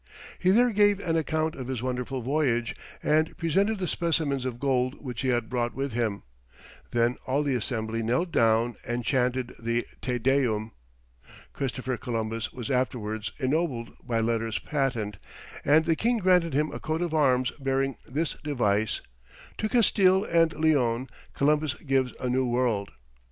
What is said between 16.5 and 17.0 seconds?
him a